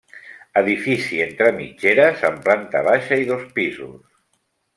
Edifici 0.61 1.19
entre 1.25 1.49
mitgeres 1.57 2.25
amb 2.31 2.41
planta 2.49 2.83
baixa 2.89 3.21
i 3.27 3.29
dos 3.35 3.45
pisos. 3.61 4.03